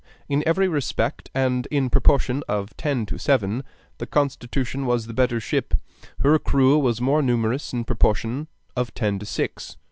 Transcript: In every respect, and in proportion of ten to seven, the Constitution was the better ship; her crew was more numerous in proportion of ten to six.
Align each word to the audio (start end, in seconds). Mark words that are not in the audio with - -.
In 0.27 0.41
every 0.47 0.67
respect, 0.67 1.29
and 1.35 1.67
in 1.69 1.91
proportion 1.91 2.41
of 2.49 2.75
ten 2.75 3.05
to 3.05 3.19
seven, 3.19 3.63
the 3.99 4.07
Constitution 4.07 4.87
was 4.87 5.05
the 5.05 5.13
better 5.13 5.39
ship; 5.39 5.75
her 6.21 6.39
crew 6.39 6.79
was 6.79 6.99
more 6.99 7.21
numerous 7.21 7.71
in 7.71 7.83
proportion 7.83 8.47
of 8.75 8.95
ten 8.95 9.19
to 9.19 9.27
six. 9.27 9.77